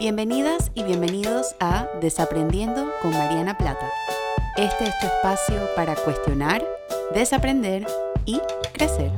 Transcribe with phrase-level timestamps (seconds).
[0.00, 3.90] Bienvenidas y bienvenidos a Desaprendiendo con Mariana Plata.
[4.56, 6.64] Este es tu espacio para cuestionar,
[7.12, 7.84] desaprender
[8.24, 8.38] y
[8.72, 9.10] crecer.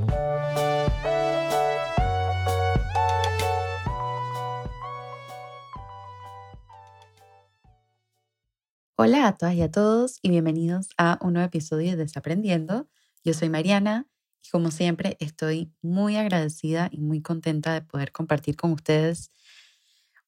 [8.97, 12.89] Hola a todas y a todos y bienvenidos a un nuevo episodio de Desaprendiendo.
[13.23, 14.07] Yo soy Mariana
[14.43, 19.31] y como siempre estoy muy agradecida y muy contenta de poder compartir con ustedes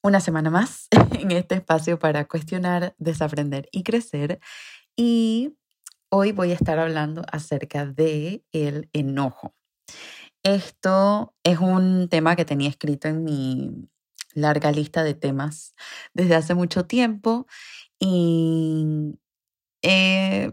[0.03, 0.87] una semana más
[1.19, 4.39] en este espacio para cuestionar, desaprender y crecer.
[4.95, 5.55] Y
[6.09, 9.55] hoy voy a estar hablando acerca de el enojo.
[10.43, 13.89] Esto es un tema que tenía escrito en mi
[14.33, 15.73] larga lista de temas
[16.13, 17.47] desde hace mucho tiempo
[17.97, 19.15] y
[19.81, 20.51] he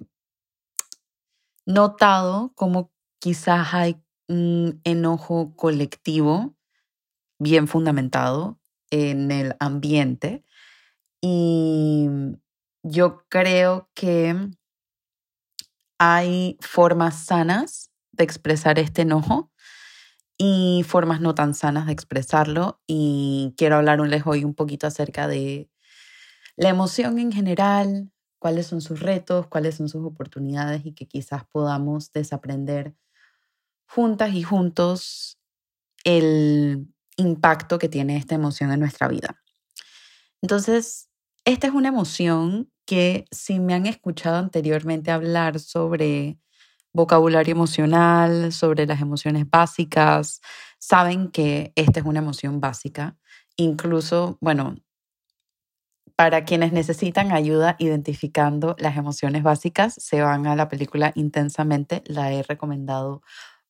[1.66, 6.54] notado cómo quizás hay un enojo colectivo
[7.38, 8.59] bien fundamentado
[8.90, 10.44] en el ambiente
[11.20, 12.08] y
[12.82, 14.34] yo creo que
[15.98, 19.52] hay formas sanas de expresar este enojo
[20.38, 25.68] y formas no tan sanas de expresarlo y quiero hablarles hoy un poquito acerca de
[26.56, 31.44] la emoción en general, cuáles son sus retos, cuáles son sus oportunidades y que quizás
[31.44, 32.94] podamos desaprender
[33.86, 35.38] juntas y juntos
[36.04, 36.88] el
[37.20, 39.40] impacto que tiene esta emoción en nuestra vida.
[40.42, 41.08] Entonces,
[41.44, 46.38] esta es una emoción que si me han escuchado anteriormente hablar sobre
[46.92, 50.40] vocabulario emocional, sobre las emociones básicas,
[50.78, 53.16] saben que esta es una emoción básica.
[53.56, 54.76] Incluso, bueno,
[56.16, 62.32] para quienes necesitan ayuda identificando las emociones básicas, se van a la película Intensamente, la
[62.32, 63.22] he recomendado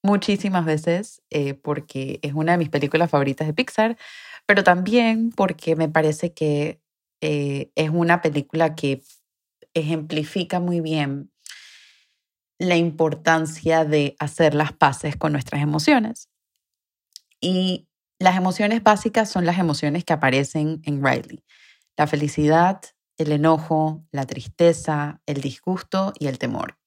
[0.03, 3.97] muchísimas veces eh, porque es una de mis películas favoritas de Pixar,
[4.47, 6.81] pero también porque me parece que
[7.20, 9.02] eh, es una película que
[9.74, 11.30] ejemplifica muy bien
[12.58, 16.29] la importancia de hacer las paces con nuestras emociones.
[17.41, 17.89] Y
[18.19, 21.42] las emociones básicas son las emociones que aparecen en Riley.
[21.97, 22.83] La felicidad,
[23.17, 26.79] el enojo, la tristeza, el disgusto y el temor.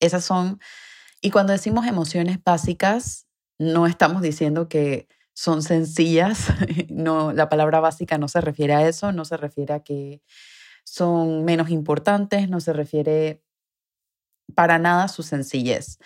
[0.00, 0.58] Esas son
[1.20, 3.26] y cuando decimos emociones básicas,
[3.58, 6.48] no estamos diciendo que son sencillas,
[6.88, 10.22] no, la palabra básica no se refiere a eso, no se refiere a que
[10.84, 13.42] son menos importantes, no se refiere
[14.54, 15.98] para nada a su sencillez.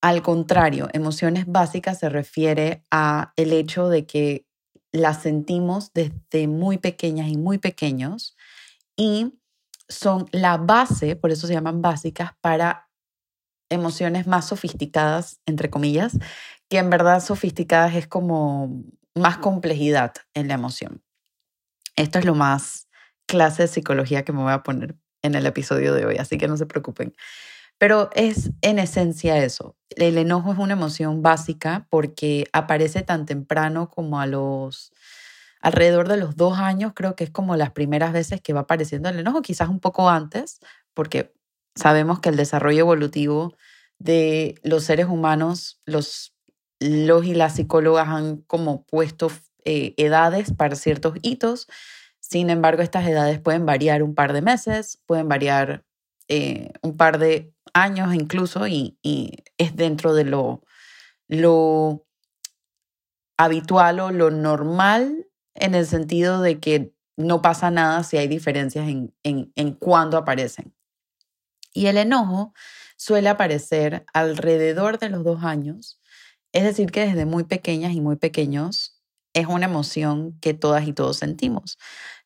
[0.00, 4.46] Al contrario, emociones básicas se refiere a el hecho de que
[4.92, 8.36] las sentimos desde muy pequeñas y muy pequeños
[8.96, 9.34] y
[9.88, 12.87] son la base, por eso se llaman básicas, para
[13.70, 16.18] emociones más sofisticadas, entre comillas,
[16.68, 18.84] que en verdad sofisticadas es como
[19.14, 21.02] más complejidad en la emoción.
[21.96, 22.88] Esto es lo más
[23.26, 26.48] clase de psicología que me voy a poner en el episodio de hoy, así que
[26.48, 27.14] no se preocupen.
[27.78, 29.76] Pero es en esencia eso.
[29.90, 34.92] El enojo es una emoción básica porque aparece tan temprano como a los
[35.60, 39.08] alrededor de los dos años, creo que es como las primeras veces que va apareciendo
[39.08, 40.60] el enojo, quizás un poco antes,
[40.94, 41.34] porque
[41.78, 43.56] Sabemos que el desarrollo evolutivo
[44.00, 46.34] de los seres humanos, los,
[46.80, 49.30] los y las psicólogas han como puesto
[49.64, 51.68] eh, edades para ciertos hitos.
[52.18, 55.84] Sin embargo, estas edades pueden variar un par de meses, pueden variar
[56.26, 60.64] eh, un par de años incluso y, y es dentro de lo,
[61.28, 62.04] lo
[63.36, 68.88] habitual o lo normal en el sentido de que no pasa nada si hay diferencias
[68.88, 70.74] en, en, en cuándo aparecen.
[71.72, 72.54] Y el enojo
[72.96, 76.00] suele aparecer alrededor de los dos años,
[76.52, 79.00] es decir, que desde muy pequeñas y muy pequeños
[79.34, 81.78] es una emoción que todas y todos sentimos.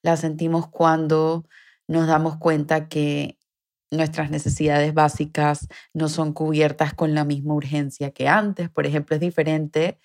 [0.03, 1.47] La sentimos cuando
[1.89, 3.39] nos damos cuenta que
[3.91, 8.71] nuestras necesidades básicas no son cubiertas con la misma urgencia que antes.
[8.71, 10.01] Por ejemplo, es diferente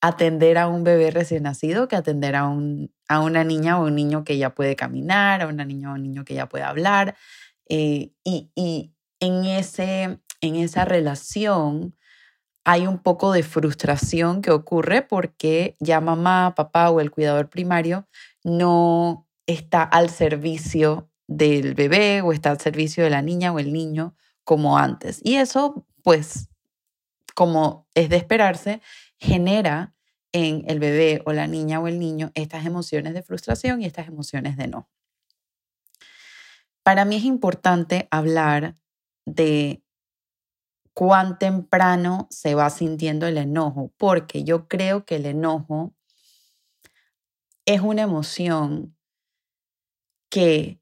[0.00, 3.94] atender a un bebé recién nacido que atender a, un, a una niña o un
[3.94, 7.16] niño que ya puede caminar, a una niña o un niño que ya puede hablar.
[7.68, 11.96] Eh, y, y en, ese, en esa relación
[12.64, 18.08] hay un poco de frustración que ocurre porque ya mamá, papá o el cuidador primario
[18.42, 23.72] no está al servicio del bebé o está al servicio de la niña o el
[23.72, 24.14] niño
[24.44, 25.20] como antes.
[25.22, 26.48] Y eso, pues,
[27.34, 28.80] como es de esperarse,
[29.18, 29.94] genera
[30.32, 34.08] en el bebé o la niña o el niño estas emociones de frustración y estas
[34.08, 34.88] emociones de no.
[36.84, 38.76] Para mí es importante hablar
[39.24, 39.82] de
[40.92, 45.94] cuán temprano se va sintiendo el enojo, porque yo creo que el enojo
[47.66, 48.94] es una emoción
[50.30, 50.78] que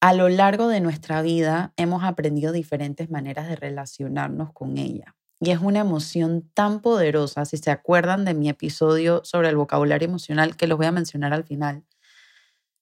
[0.00, 5.16] a lo largo de nuestra vida hemos aprendido diferentes maneras de relacionarnos con ella.
[5.38, 10.08] Y es una emoción tan poderosa, si se acuerdan de mi episodio sobre el vocabulario
[10.08, 11.84] emocional, que los voy a mencionar al final,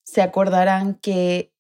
[0.05, 1.53] se acordarán que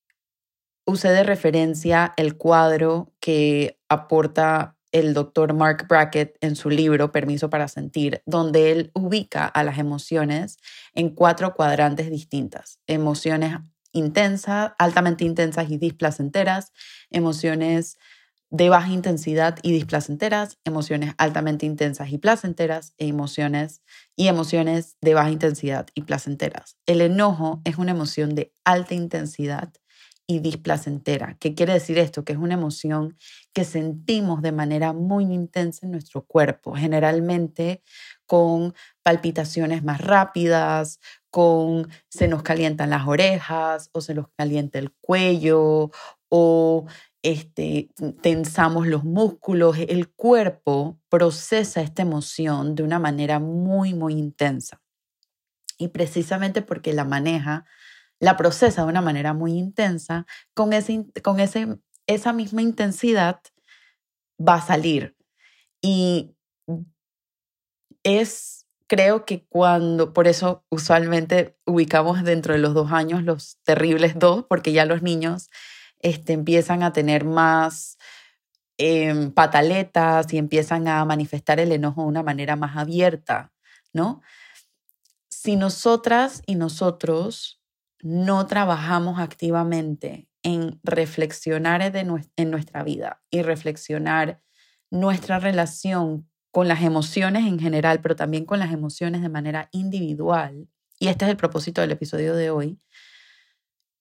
[0.86, 7.50] usé de referencia el cuadro que aporta el doctor Mark Brackett en su libro Permiso
[7.50, 10.56] para Sentir, donde él ubica a las emociones
[10.94, 12.78] en cuatro cuadrantes distintas.
[12.86, 13.58] Emociones
[13.90, 16.72] intensas, altamente intensas y displacenteras,
[17.10, 17.98] emociones
[18.54, 23.82] de baja intensidad y displacenteras, emociones altamente intensas y placenteras, e emociones
[24.14, 26.76] y emociones de baja intensidad y placenteras.
[26.86, 29.72] El enojo es una emoción de alta intensidad
[30.28, 31.36] y displacentera.
[31.40, 32.24] ¿Qué quiere decir esto?
[32.24, 33.18] Que es una emoción
[33.52, 37.82] que sentimos de manera muy intensa en nuestro cuerpo, generalmente
[38.24, 38.72] con
[39.02, 45.90] palpitaciones más rápidas, con se nos calientan las orejas o se nos calienta el cuello
[46.28, 46.86] o
[47.24, 47.88] este,
[48.20, 54.82] tensamos los músculos, el cuerpo procesa esta emoción de una manera muy, muy intensa.
[55.78, 57.64] Y precisamente porque la maneja,
[58.20, 63.40] la procesa de una manera muy intensa, con, ese, con ese, esa misma intensidad
[64.38, 65.16] va a salir.
[65.80, 66.36] Y
[68.02, 74.18] es, creo que cuando, por eso usualmente ubicamos dentro de los dos años los terribles
[74.18, 75.48] dos, porque ya los niños
[76.04, 77.96] este, empiezan a tener más
[78.76, 83.52] em, pataletas y empiezan a manifestar el enojo de una manera más abierta,
[83.94, 84.20] ¿no?
[85.30, 87.62] Si nosotras y nosotros
[88.02, 94.42] no trabajamos activamente en reflexionar en nuestra vida y reflexionar
[94.90, 100.68] nuestra relación con las emociones en general, pero también con las emociones de manera individual,
[100.98, 102.78] y este es el propósito del episodio de hoy,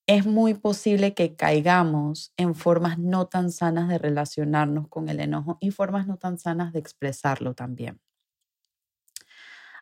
[0.08, 5.58] es muy posible que caigamos en formas no tan sanas de relacionarnos con el enojo
[5.62, 8.02] y formas no tan sanas de expresarlo también.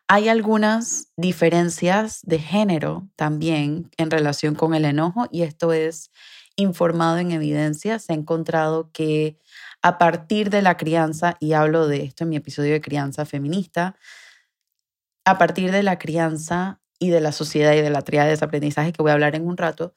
[0.08, 6.10] Hay algunas diferencias de género también en relación con el enojo y esto es
[6.56, 7.98] informado en evidencia.
[7.98, 9.38] Se ha encontrado que
[9.80, 13.96] a partir de la crianza, y hablo de esto en mi episodio de crianza feminista,
[15.24, 18.92] a partir de la crianza y de la sociedad y de la triada de desaprendizaje
[18.92, 19.94] que voy a hablar en un rato,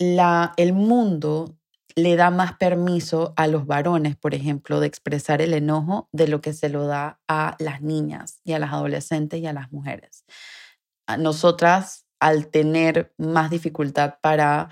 [0.00, 1.58] la, el mundo
[1.94, 6.40] le da más permiso a los varones, por ejemplo, de expresar el enojo de lo
[6.40, 10.24] que se lo da a las niñas y a las adolescentes y a las mujeres.
[11.18, 14.70] nosotras, al tener más dificultad para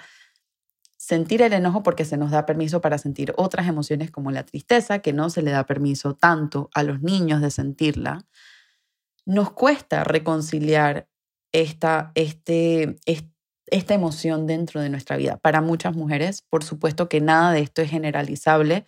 [0.96, 5.00] sentir el enojo porque se nos da permiso para sentir otras emociones como la tristeza,
[5.00, 8.26] que no se le da permiso tanto a los niños de sentirla,
[9.26, 11.08] nos cuesta reconciliar
[11.52, 13.37] esta, este, este
[13.70, 15.38] esta emoción dentro de nuestra vida.
[15.38, 18.86] Para muchas mujeres, por supuesto que nada de esto es generalizable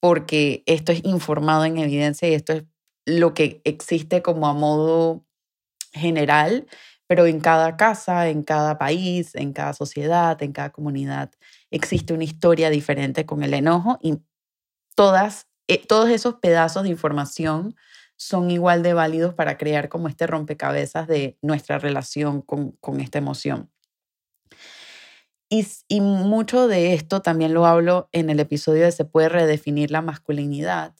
[0.00, 2.64] porque esto es informado en evidencia y esto es
[3.06, 5.24] lo que existe como a modo
[5.92, 6.66] general,
[7.06, 11.30] pero en cada casa, en cada país, en cada sociedad, en cada comunidad
[11.70, 14.18] existe una historia diferente con el enojo y
[14.94, 17.76] todas, eh, todos esos pedazos de información
[18.16, 23.18] son igual de válidos para crear como este rompecabezas de nuestra relación con, con esta
[23.18, 23.71] emoción.
[25.54, 30.00] Y, mucho de esto también lo hablo en el episodio de Se puede redefinir la
[30.00, 30.94] masculinidad.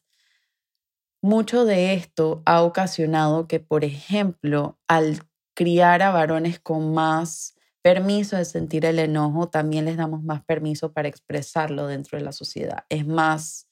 [1.23, 5.21] Mucho de esto ha ocasionado que, por ejemplo, al
[5.55, 10.93] criar a varones con más permiso de sentir el enojo, también les damos más permiso
[10.93, 12.85] para expresarlo dentro de la sociedad.
[12.91, 13.71] Es más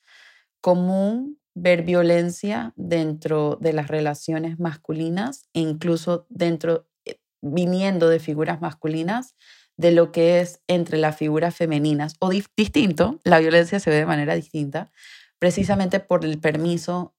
[0.63, 8.63] común ver violencia dentro de las relaciones masculinas e incluso dentro, eh, viniendo de figuras
[8.63, 9.35] masculinas,
[9.81, 14.05] de lo que es entre las figuras femeninas o distinto, la violencia se ve de
[14.05, 14.93] manera distinta,
[15.39, 17.15] precisamente por el permiso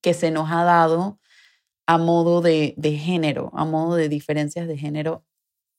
[0.00, 1.20] que se nos ha dado
[1.86, 5.24] a modo de, género, a modo de diferencias de género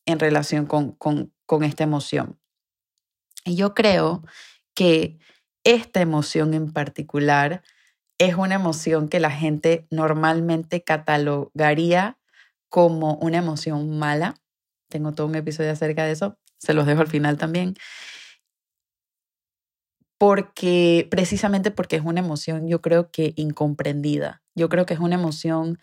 [0.05, 2.39] en relación con, con, con esta emoción.
[3.43, 4.23] Y yo creo
[4.73, 5.19] que
[5.65, 7.61] esta emoción en particular
[8.17, 12.17] es una emoción que la gente normalmente catalogaría
[12.69, 14.38] como una emoción mala,
[14.89, 17.75] tengo todo un episodio acerca de eso, se los dejo al final también.
[20.21, 24.43] Porque, precisamente porque es una emoción, yo creo que incomprendida.
[24.53, 25.79] Yo creo que es una emoción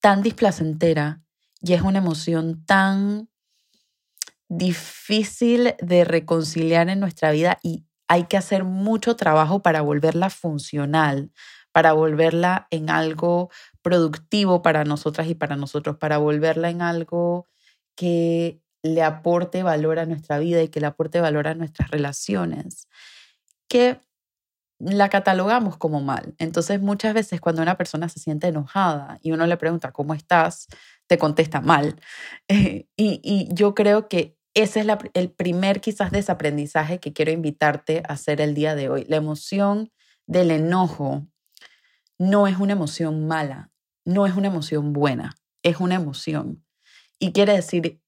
[0.00, 1.22] tan displacentera
[1.62, 3.28] y es una emoción tan
[4.48, 11.30] difícil de reconciliar en nuestra vida y hay que hacer mucho trabajo para volverla funcional,
[11.72, 13.50] para volverla en algo
[13.82, 17.46] productivo para nosotras y para nosotros, para volverla en algo
[17.98, 22.86] que le aporte valor a nuestra vida y que le aporte valor a nuestras relaciones,
[23.68, 24.00] que
[24.78, 26.36] la catalogamos como mal.
[26.38, 30.68] Entonces muchas veces cuando una persona se siente enojada y uno le pregunta, ¿cómo estás?
[31.08, 31.96] te contesta mal.
[32.48, 38.12] y, y, yo creo que ese es el primer quizás desaprendizaje que quiero invitarte a
[38.12, 39.04] hacer el día de hoy.
[39.08, 39.90] La emoción
[40.26, 41.26] del enojo
[42.18, 43.70] no es una emoción mala,
[44.04, 46.64] no es una emoción buena, es una emoción.
[47.18, 48.00] Y quiere decir,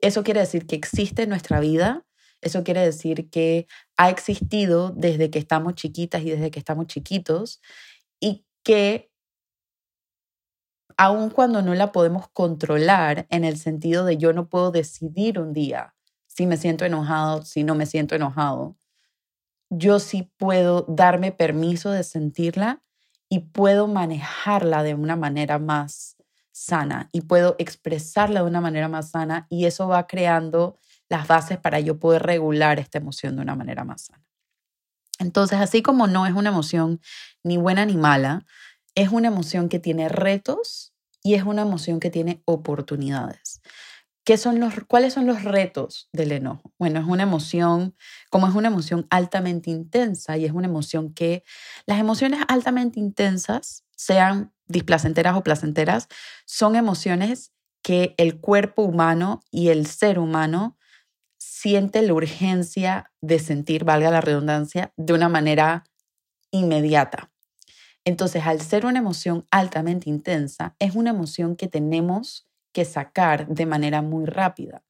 [0.00, 2.04] eso quiere decir que existe en nuestra vida,
[2.40, 7.60] eso quiere decir que ha existido desde que estamos chiquitas y desde que estamos chiquitos
[8.20, 9.10] y que
[10.96, 15.52] aun cuando no la podemos controlar en el sentido de yo no puedo decidir un
[15.52, 15.94] día
[16.26, 18.76] si me siento enojado, si no me siento enojado,
[19.70, 22.82] yo sí puedo darme permiso de sentirla
[23.28, 26.17] y puedo manejarla de una manera más
[26.58, 30.76] sana y puedo expresarla de una manera más sana y eso va creando
[31.08, 34.24] las bases para yo poder regular esta emoción de una manera más sana.
[35.18, 37.00] Entonces, así como no es una emoción
[37.42, 38.44] ni buena ni mala,
[38.94, 43.60] es una emoción que tiene retos y es una emoción que tiene oportunidades.
[44.28, 46.74] ¿Qué son los, ¿Cuáles son los retos del enojo?
[46.78, 47.96] Bueno, es una emoción,
[48.28, 51.44] como es una emoción altamente intensa y es una emoción que
[51.86, 56.08] las emociones altamente intensas, sean displacenteras o placenteras,
[56.44, 60.76] son emociones que el cuerpo humano y el ser humano
[61.38, 65.84] siente la urgencia de sentir, valga la redundancia, de una manera
[66.50, 67.32] inmediata.
[68.04, 73.66] Entonces, al ser una emoción altamente intensa, es una emoción que tenemos que sacar de
[73.66, 74.82] manera muy rápida.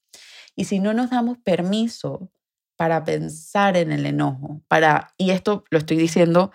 [0.57, 2.31] Y si no nos damos permiso
[2.77, 6.53] para pensar en el enojo, para, y esto lo estoy diciendo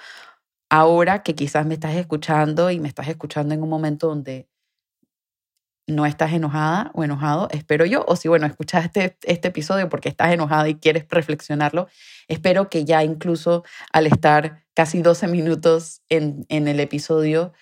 [0.70, 4.50] ahora que quizás me estás escuchando y me estás escuchando en un momento donde
[5.88, 10.32] no estás enojada o enojado, espero yo, o si bueno, escuchaste este episodio porque estás
[10.32, 11.88] enojada y quieres reflexionarlo,
[12.28, 17.54] espero que ya incluso al estar casi 12 minutos en, en el episodio,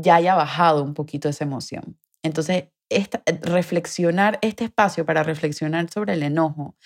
[0.00, 1.98] ya haya bajado un poquito esa emoción.
[2.22, 6.76] Entonces, esta, reflexionar, este espacio para reflexionar sobre el enojo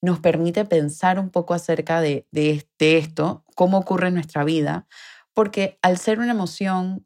[0.00, 4.86] nos permite pensar un poco acerca de, de, de esto, cómo ocurre en nuestra vida,
[5.34, 7.04] porque al ser una emoción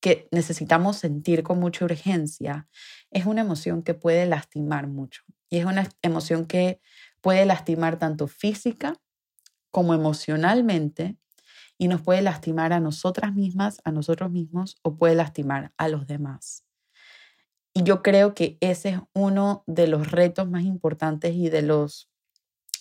[0.00, 2.68] que necesitamos sentir con mucha urgencia,
[3.10, 5.22] es una emoción que puede lastimar mucho.
[5.48, 6.80] Y es una emoción que
[7.20, 9.00] puede lastimar tanto física
[9.70, 11.16] como emocionalmente
[11.82, 16.06] y nos puede lastimar a nosotras mismas, a nosotros mismos o puede lastimar a los
[16.06, 16.64] demás.
[17.74, 22.08] Y yo creo que ese es uno de los retos más importantes y de los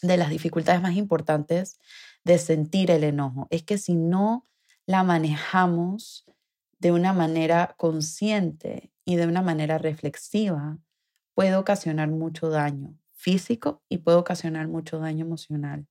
[0.03, 1.79] de las dificultades más importantes
[2.23, 4.47] de sentir el enojo, es que si no
[4.85, 6.25] la manejamos
[6.77, 10.77] de una manera consciente y de una manera reflexiva,
[11.33, 15.87] puede ocasionar mucho daño físico y puede ocasionar mucho daño emocional.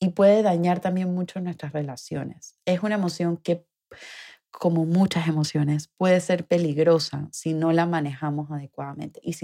[0.00, 2.56] Y puede dañar también mucho nuestras relaciones.
[2.64, 3.66] Es una emoción que,
[4.50, 9.20] como muchas emociones, puede ser peligrosa si no la manejamos adecuadamente.
[9.22, 9.36] Y,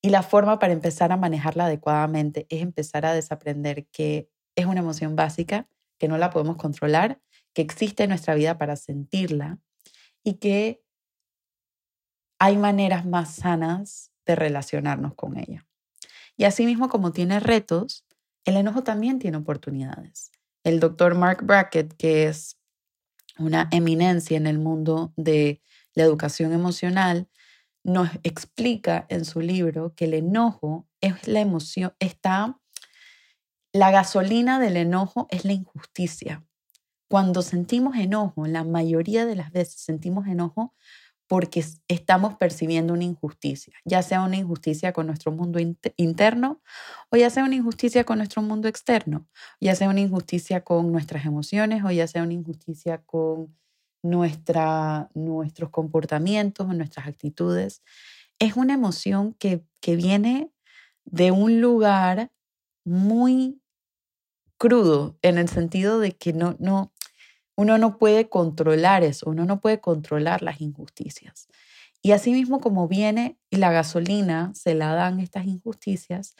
[0.00, 4.80] y la forma para empezar a manejarla adecuadamente es empezar a desaprender que es una
[4.80, 7.20] emoción básica, que no la podemos controlar
[7.54, 9.58] que existe en nuestra vida para sentirla
[10.22, 10.82] y que
[12.38, 15.66] hay maneras más sanas de relacionarnos con ella.
[16.36, 18.04] Y asimismo, como tiene retos,
[18.44, 20.30] el enojo también tiene oportunidades.
[20.62, 22.58] El doctor Mark Brackett, que es
[23.38, 25.60] una eminencia en el mundo de
[25.94, 27.28] la educación emocional,
[27.82, 32.58] nos explica en su libro que el enojo es la emoción, está,
[33.72, 36.44] la gasolina del enojo es la injusticia.
[37.08, 40.74] Cuando sentimos enojo, la mayoría de las veces sentimos enojo
[41.26, 45.58] porque estamos percibiendo una injusticia, ya sea una injusticia con nuestro mundo
[45.96, 46.60] interno
[47.10, 49.26] o ya sea una injusticia con nuestro mundo externo,
[49.60, 53.56] ya sea una injusticia con nuestras emociones o ya sea una injusticia con
[54.02, 57.82] nuestra, nuestros comportamientos o nuestras actitudes.
[58.38, 60.50] Es una emoción que, que viene
[61.04, 62.30] de un lugar
[62.84, 63.62] muy
[64.58, 66.92] crudo en el sentido de que no, no,
[67.56, 71.48] uno no puede controlar eso, uno no puede controlar las injusticias.
[72.02, 76.36] Y asimismo como viene y la gasolina se la dan estas injusticias,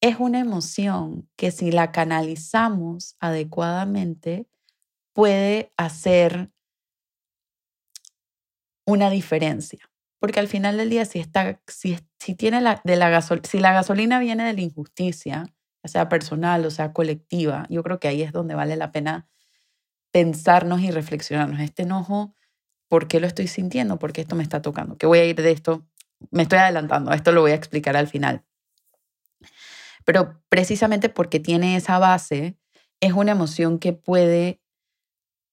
[0.00, 4.48] es una emoción que si la canalizamos adecuadamente
[5.12, 6.50] puede hacer
[8.86, 9.90] una diferencia.
[10.18, 11.98] Porque al final del día, si, está, si,
[12.36, 15.44] tiene la, de la si la gasolina viene de la injusticia,
[15.82, 19.28] ya sea personal o sea colectiva, yo creo que ahí es donde vale la pena
[20.12, 21.60] pensarnos y reflexionarnos.
[21.60, 22.34] Este enojo,
[22.88, 23.98] ¿por qué lo estoy sintiendo?
[23.98, 24.96] ¿Por qué esto me está tocando?
[24.96, 25.84] ¿Qué voy a ir de esto?
[26.30, 28.44] Me estoy adelantando, esto lo voy a explicar al final.
[30.04, 32.56] Pero precisamente porque tiene esa base,
[33.00, 34.60] es una emoción que puede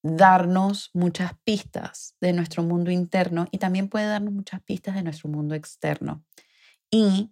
[0.02, 5.30] darnos muchas pistas de nuestro mundo interno y también puede darnos muchas pistas de nuestro
[5.30, 6.24] mundo externo.
[6.92, 7.32] Y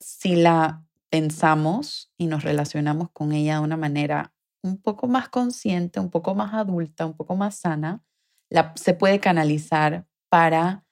[0.00, 6.00] si la pensamos y nos relacionamos con ella de una manera un poco más consciente,
[6.00, 8.02] un poco más adulta, un poco más sana,
[8.48, 10.84] la, se puede canalizar para,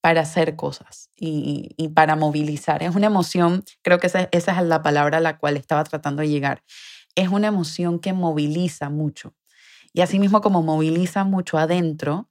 [0.00, 2.82] para hacer cosas y, y, para movilizar.
[2.82, 6.22] Es una emoción, creo que esa, esa es la palabra a la cual estaba tratando
[6.22, 6.62] de llegar.
[7.14, 9.34] Es una emoción que moviliza mucho.
[9.92, 12.28] Y asimismo como moviliza mucho adentro,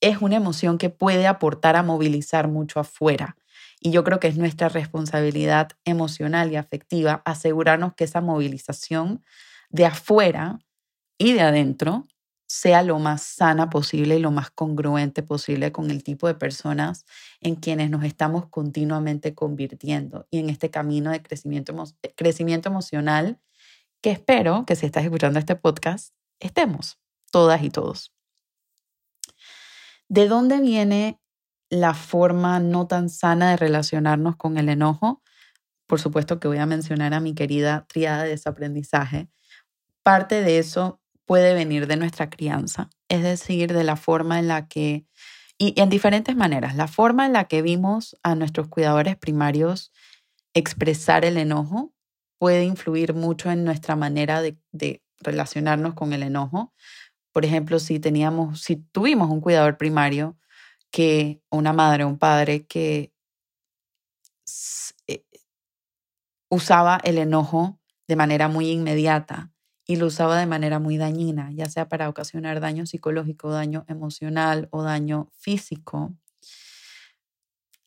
[0.00, 3.36] es una emoción que puede aportar a movilizar mucho afuera.
[3.80, 9.22] Y yo creo que es nuestra responsabilidad emocional y afectiva asegurarnos que esa movilización
[9.70, 10.60] de afuera
[11.18, 12.06] y de adentro
[12.46, 17.04] sea lo más sana posible y lo más congruente posible con el tipo de personas
[17.40, 21.74] en quienes nos estamos continuamente convirtiendo y en este camino de crecimiento,
[22.16, 23.38] crecimiento emocional
[24.00, 26.98] que espero que si estás escuchando este podcast estemos,
[27.30, 28.12] todas y todos.
[30.08, 31.20] ¿De dónde viene
[31.68, 35.22] la forma no tan sana de relacionarnos con el enojo?
[35.86, 39.28] Por supuesto que voy a mencionar a mi querida triada de desaprendizaje.
[40.08, 44.66] Parte de eso puede venir de nuestra crianza, es decir, de la forma en la
[44.66, 45.04] que,
[45.58, 49.92] y en diferentes maneras, la forma en la que vimos a nuestros cuidadores primarios
[50.54, 51.92] expresar el enojo
[52.38, 56.72] puede influir mucho en nuestra manera de, relacionarnos con el enojo.
[57.30, 60.38] Por ejemplo, si teníamos, si tuvimos un cuidador primario
[60.90, 63.12] que una madre o un padre que
[65.06, 65.22] eh,
[66.48, 69.52] usaba el enojo de manera muy inmediata
[69.88, 74.68] y lo usaba de manera muy dañina, ya sea para ocasionar daño psicológico, daño emocional
[74.70, 76.14] o daño físico,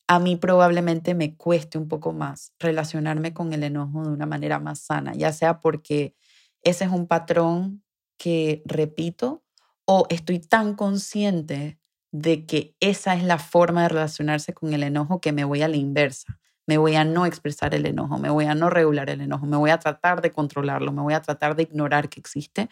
[0.08, 4.60] a mí probablemente me cueste un poco más relacionarme con el enojo de una manera
[4.60, 6.16] más sana, ya sea porque
[6.64, 7.84] ese es un patrón
[8.18, 9.44] que repito
[9.86, 11.80] o estoy tan consciente
[12.12, 15.70] de que esa es la forma de relacionarse con el enojo que me voy a
[15.70, 16.41] la inversa.
[16.72, 19.58] Me voy a no expresar el enojo, me voy a no regular el enojo, me
[19.58, 22.70] voy a tratar de controlarlo, me voy a tratar de ignorar que existe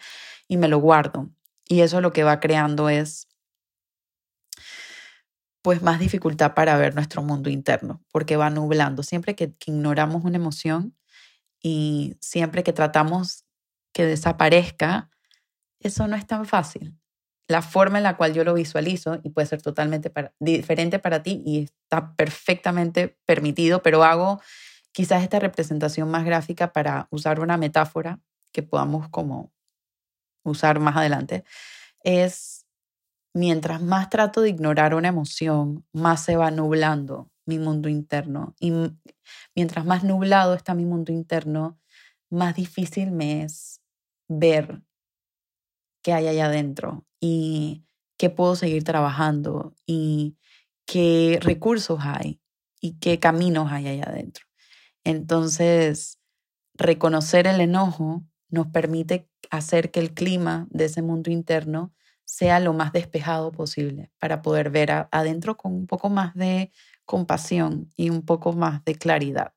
[0.48, 1.28] y me lo guardo.
[1.68, 3.28] Y eso lo que va creando es
[5.60, 9.02] pues más dificultad para ver nuestro mundo interno, porque va nublando.
[9.02, 10.96] Siempre que, que ignoramos una emoción
[11.62, 13.44] y siempre que tratamos
[13.92, 15.10] que desaparezca,
[15.78, 16.98] eso no es tan fácil.
[17.50, 21.42] La forma en la cual yo lo visualizo, y puede ser totalmente diferente para ti
[21.44, 24.40] y está perfectamente permitido, pero hago
[24.92, 28.20] quizás esta representación más gráfica para usar una metáfora
[28.52, 29.50] que podamos como
[30.44, 31.42] usar más adelante,
[32.04, 32.66] es
[33.34, 38.54] mientras más trato de ignorar una emoción, más se va nublando mi mundo interno.
[38.60, 38.72] Y
[39.56, 41.80] mientras más nublado está mi mundo interno,
[42.30, 43.80] más difícil me es
[44.28, 44.82] ver
[46.04, 47.84] qué hay allá adentro y
[48.16, 50.36] qué puedo seguir trabajando y
[50.86, 52.40] qué recursos hay
[52.80, 54.46] y qué caminos hay allá adentro.
[55.04, 56.18] Entonces,
[56.74, 61.92] reconocer el enojo nos permite hacer que el clima de ese mundo interno
[62.24, 66.72] sea lo más despejado posible para poder ver adentro con un poco más de
[67.04, 69.52] compasión y un poco más de claridad.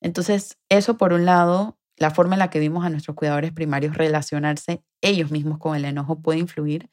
[0.00, 3.96] Entonces, eso por un lado la forma en la que vimos a nuestros cuidadores primarios
[3.96, 6.90] relacionarse ellos mismos con el enojo puede influir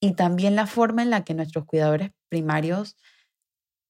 [0.00, 2.96] y también la forma en la que nuestros cuidadores primarios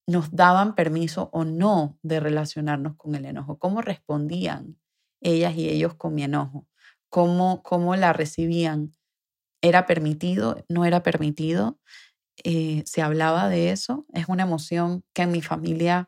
[0.09, 4.77] nos daban permiso o no de relacionarnos con el enojo, cómo respondían
[5.21, 6.67] ellas y ellos con mi enojo,
[7.09, 8.93] cómo, cómo la recibían,
[9.63, 11.81] era permitido, no era permitido,
[12.45, 16.07] eh, se hablaba de eso, es una emoción que en mi familia,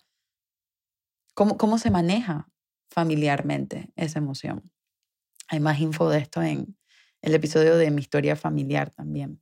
[1.35, 2.49] ¿cómo, cómo se maneja
[2.98, 4.72] familiarmente esa emoción.
[5.46, 6.76] Hay más info de esto en
[7.22, 9.40] el episodio de mi historia familiar también.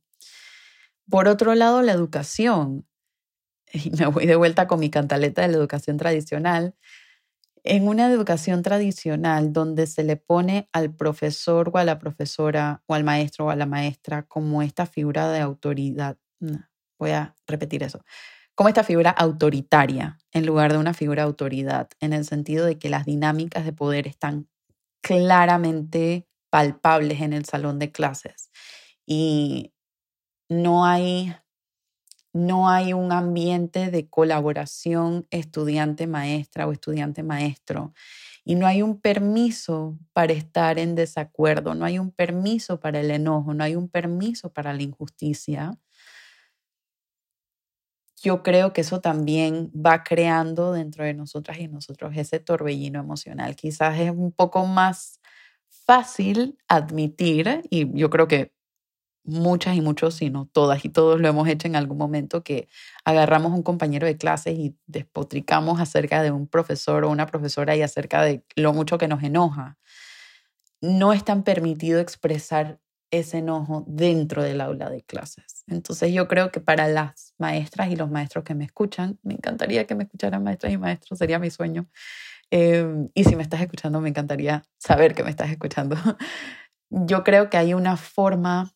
[1.09, 2.85] Por otro lado, la educación.
[3.73, 6.75] Y me voy de vuelta con mi cantaleta de la educación tradicional.
[7.63, 12.93] En una educación tradicional donde se le pone al profesor o a la profesora o
[12.93, 16.19] al maestro o a la maestra como esta figura de autoridad.
[16.99, 18.03] Voy a repetir eso
[18.57, 22.79] como esta figura autoritaria en lugar de una figura de autoridad, en el sentido de
[22.79, 24.49] que las dinámicas de poder están
[25.03, 28.49] claramente palpables en el salón de clases
[29.05, 29.73] y
[30.49, 31.35] no hay,
[32.33, 37.93] no hay un ambiente de colaboración estudiante-maestra o estudiante-maestro
[38.45, 43.11] Y no hay un permiso para estar en desacuerdo, no hay un permiso para el
[43.11, 45.77] enojo, no hay un permiso para la injusticia.
[48.27, 53.55] Yo creo que eso también va creando dentro de nosotras y nosotros ese torbellino emocional.
[53.55, 55.21] Quizás es un poco más
[55.69, 58.51] fácil admitir, y yo creo que
[59.23, 62.67] muchas y muchos, sino todas y todos lo hemos hecho en algún momento, que
[63.05, 67.81] agarramos un compañero de clases y despotricamos acerca de un profesor o una profesora y
[67.81, 69.77] acerca de lo mucho que nos enoja.
[70.81, 72.79] No es tan permitido expresar
[73.11, 75.63] ese enojo dentro del aula de clases.
[75.67, 79.87] Entonces yo creo que para las maestras y los maestros que me escuchan, me encantaría
[79.87, 81.87] que me escucharan maestras y maestros, sería mi sueño.
[82.51, 85.95] Em, y si me estás escuchando, me encantaría saber que me estás escuchando.
[86.89, 88.73] Yo creo que hay una forma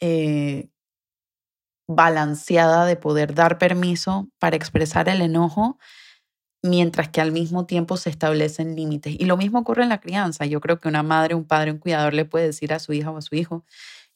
[0.00, 0.70] eh,
[1.88, 5.78] balanceada de poder dar permiso para expresar el enojo
[6.62, 9.14] mientras que al mismo tiempo se establecen límites.
[9.18, 10.44] Y lo mismo ocurre en la crianza.
[10.46, 13.10] Yo creo que una madre, un padre, un cuidador le puede decir a su hija
[13.10, 13.64] o a su hijo,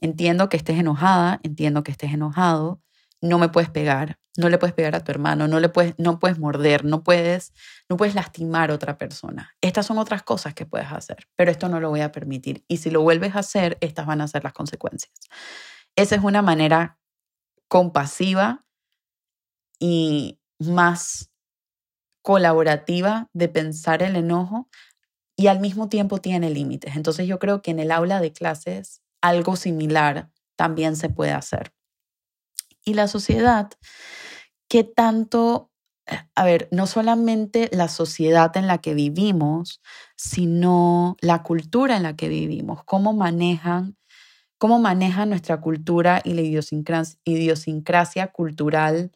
[0.01, 2.81] entiendo que estés enojada, entiendo que estés enojado,
[3.21, 6.19] no me puedes pegar, no le puedes pegar a tu hermano, no le puedes, no
[6.19, 7.55] puedes morder, no puedes,
[7.89, 9.55] no puedes lastimar a otra persona.
[9.61, 12.65] Estas son otras cosas que puedes hacer, pero esto no lo voy a permitir.
[12.69, 15.13] Y si lo vuelves a hacer, estas van a ser las consecuencias.
[15.97, 16.99] Esa es una manera
[17.69, 18.65] compasiva
[19.79, 21.31] y más
[22.25, 24.71] colaborativa de pensar el enojo
[25.37, 26.97] y al mismo tiempo tiene límites.
[26.97, 31.75] Entonces yo creo que en el aula de clases algo similar también se puede hacer.
[32.83, 33.71] Y la sociedad,
[34.69, 35.71] ¿qué tanto,
[36.35, 39.83] a ver, no solamente la sociedad en la que vivimos,
[40.17, 43.99] sino la cultura en la que vivimos, cómo manejan
[44.65, 46.41] cómo maneja nuestra cultura y la
[47.25, 49.13] idiosincrasia, cultural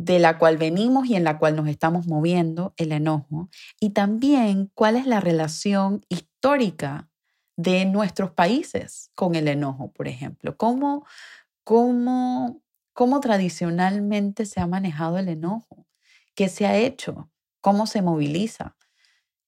[0.00, 4.70] de la cual venimos y en la cual nos estamos moviendo, el enojo, y también
[4.74, 7.10] cuál es la relación histórica
[7.56, 10.56] de nuestros países con el enojo, por ejemplo.
[10.56, 11.04] ¿Cómo,
[11.64, 12.62] cómo,
[12.94, 15.86] cómo tradicionalmente se ha manejado el enojo?
[16.34, 17.30] ¿Qué se ha hecho?
[17.60, 18.76] ¿Cómo se moviliza?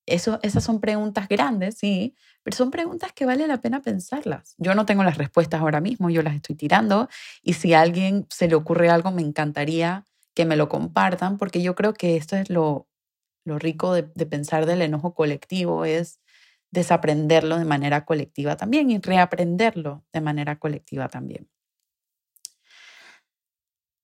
[0.05, 4.55] Eso, esas son preguntas grandes, sí, pero son preguntas que vale la pena pensarlas.
[4.59, 7.09] Yo no tengo las respuestas ahora mismo, yo las estoy tirando
[7.43, 11.63] y si a alguien se le ocurre algo, me encantaría que me lo compartan, porque
[11.63, 12.89] yo creo que esto es lo,
[13.45, 16.21] lo rico de, pensar del enojo colectivo, es
[16.71, 21.49] desaprenderlo de manera colectiva también y reaprenderlo de manera colectiva también.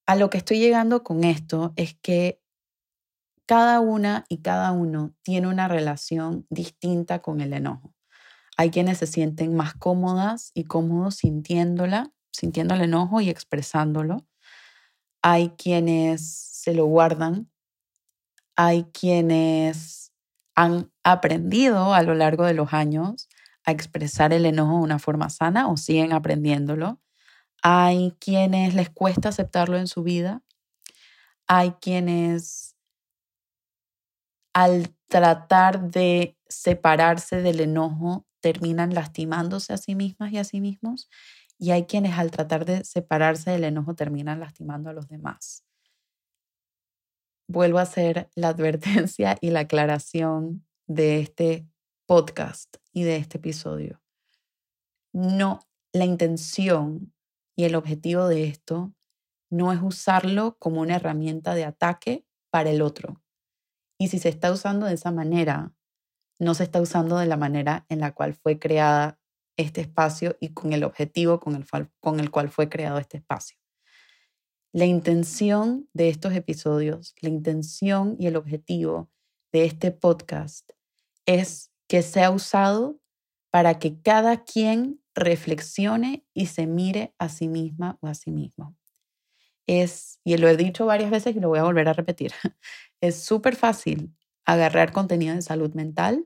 [0.07, 2.41] A lo que estoy llegando con esto es que
[3.47, 7.95] cada una y cada uno tiene una relación distinta con el enojo.
[8.59, 14.27] Hay quienes se sienten más cómodas y cómodos sintiéndola, sintiendo el enojo y expresándolo.
[15.23, 17.51] Hay quienes se lo guardan.
[18.57, 20.13] Hay quienes
[20.55, 23.29] han aprendido a lo largo de los años
[23.65, 27.01] a expresar el enojo de una forma sana o siguen aprendiéndolo.
[27.63, 30.43] Hay quienes les cuesta aceptarlo en su vida.
[31.47, 32.77] Hay quienes
[34.55, 41.09] al tratar de separarse del enojo terminan lastimándose a sí mismas y a sí mismos.
[41.59, 45.65] Y hay quienes al tratar de separarse del enojo terminan lastimando a los demás.
[47.49, 51.67] Vuelvo a hacer la advertencia y la aclaración de este
[52.07, 54.01] podcast y de este episodio.
[55.13, 55.61] No,
[55.93, 57.13] la intención
[57.57, 58.95] y el objetivo de esto
[59.51, 63.23] no es usarlo como una herramienta de ataque para el otro,
[63.99, 65.73] y si se está usando de esa manera,
[66.39, 69.18] no se está usando de la manera en la cual fue creada
[69.59, 71.67] este espacio y con el objetivo con el,
[72.01, 73.59] con el cual fue creado este espacio.
[74.73, 79.11] La intención de estos episodios, la intención y el objetivo
[79.53, 80.71] de este podcast
[81.27, 83.01] es que sea usado
[83.51, 88.77] para que cada quien reflexione y se mire a sí misma o a sí mismo.
[89.67, 92.33] Es, y lo he dicho varias veces y lo voy a volver a repetir,
[93.01, 96.25] es súper fácil agarrar contenido de salud mental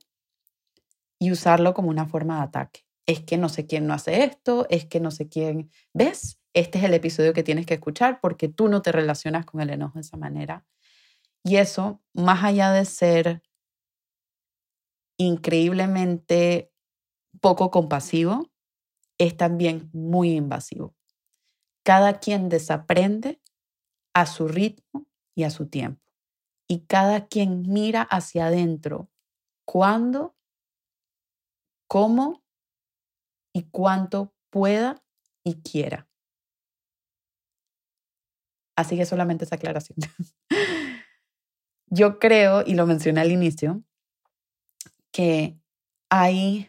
[1.19, 2.85] y usarlo como una forma de ataque.
[3.07, 6.39] Es que no sé quién no hace esto, es que no sé quién, ¿ves?
[6.55, 9.71] Este es el episodio que tienes que escuchar porque tú no te relacionas con el
[9.71, 10.65] enojo de esa manera.
[11.45, 13.43] Y eso, más allá de ser
[15.19, 16.71] increíblemente
[17.41, 18.51] poco compasivo,
[19.19, 20.95] es también muy invasivo.
[21.85, 23.41] Cada quien desaprende
[24.15, 26.03] a su ritmo y a su tiempo
[26.73, 29.11] y cada quien mira hacia adentro
[29.67, 30.35] cuándo,
[31.87, 32.42] cómo
[33.53, 35.03] y cuánto pueda
[35.45, 36.09] y quiera.
[38.77, 39.97] Así que solamente esa aclaración.
[41.87, 43.83] yo creo, y lo mencioné al inicio,
[45.13, 45.59] que
[46.09, 46.69] hay,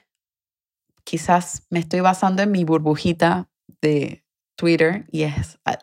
[1.05, 3.49] quizás me estoy basando en mi burbujita
[3.81, 4.25] de
[4.57, 5.79] Twitter, y es, ah,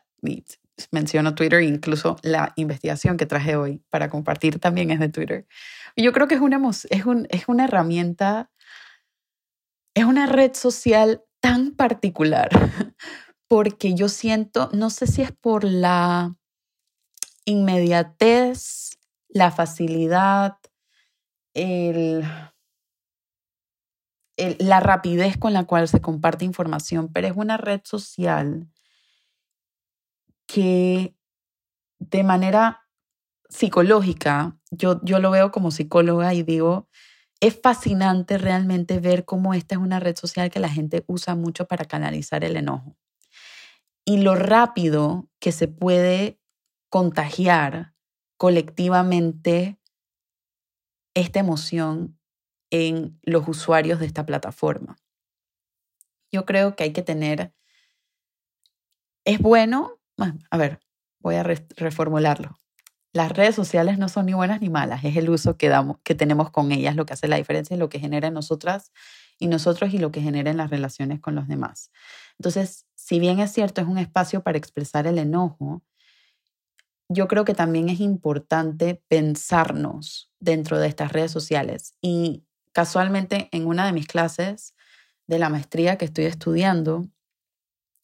[0.91, 5.47] menciono Twitter, incluso la investigación que traje hoy para compartir también es de Twitter.
[5.97, 6.61] Yo creo que es una,
[6.91, 8.51] es, un, es una herramienta,
[9.95, 12.49] es una red social tan particular,
[13.49, 16.37] porque yo siento, no sé si es por la
[17.45, 18.99] inmediatez,
[19.29, 20.57] la facilidad,
[21.55, 22.25] el,
[24.59, 28.69] la rapidez con la cual se comparte información, pero es una red social
[30.47, 31.15] que
[31.99, 32.89] de manera
[33.49, 36.89] psicológica, yo, yo lo veo como psicóloga y digo,
[37.41, 41.67] es fascinante realmente ver cómo esta es una red social que la gente usa mucho
[41.67, 42.97] para canalizar el enojo.
[44.05, 46.39] Y lo rápido que se puede
[46.91, 47.95] contagiar
[48.37, 49.79] colectivamente
[51.15, 52.19] esta emoción
[52.71, 54.97] en los usuarios de esta plataforma.
[56.31, 57.53] Yo creo que hay que tener,
[59.25, 60.01] es bueno
[60.51, 60.81] a ver,
[61.19, 62.59] voy a reformularlo.
[63.13, 66.15] Las redes sociales no son ni buenas ni malas, es el uso que, damos, que
[66.15, 68.93] tenemos con ellas lo que hace la diferencia, lo que genera en nosotras
[69.39, 71.91] y nosotros y lo que genera en las relaciones con los demás.
[72.39, 75.83] Entonces, si bien es cierto, es un espacio para expresar el enojo,
[77.09, 81.95] yo creo que también es importante pensarnos dentro de estas redes sociales.
[82.01, 84.77] Y casualmente en una de mis clases
[85.27, 87.09] de la maestría que estoy estudiando,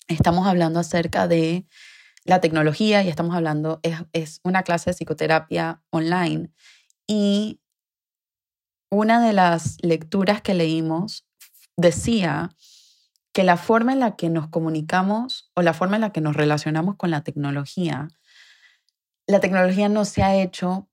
[0.08, 1.66] estamos hablando acerca de
[2.26, 6.50] la tecnología y estamos hablando, es, es una clase de psicoterapia online
[7.06, 7.60] y
[8.90, 11.26] una de las lecturas que leímos
[11.76, 12.50] decía
[13.32, 16.36] que la forma en la que nos comunicamos o la forma en la que nos
[16.36, 18.08] relacionamos con la tecnología,
[19.26, 20.88] la tecnología no se ha hecho,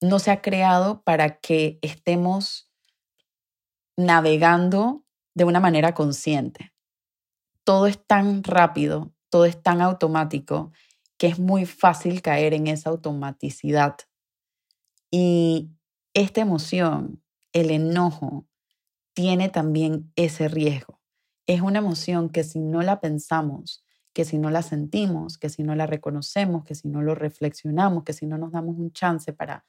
[0.00, 2.70] no se ha creado para que estemos
[3.96, 6.74] navegando de una manera consciente.
[7.64, 10.72] Todo es tan rápido, todo es tan automático
[11.18, 13.96] que es muy fácil caer en esa automaticidad.
[15.10, 15.70] Y
[16.14, 18.46] esta emoción, el enojo,
[19.14, 21.00] tiene también ese riesgo.
[21.46, 25.62] Es una emoción que si no la pensamos, que si no la sentimos, que si
[25.62, 29.32] no la reconocemos, que si no lo reflexionamos, que si no nos damos un chance
[29.32, 29.64] para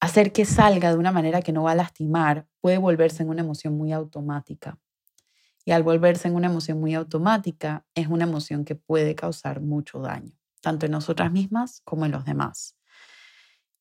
[0.00, 3.42] hacer que salga de una manera que no va a lastimar, puede volverse en una
[3.42, 4.78] emoción muy automática.
[5.72, 10.32] Al volverse en una emoción muy automática, es una emoción que puede causar mucho daño,
[10.60, 12.76] tanto en nosotras mismas como en los demás.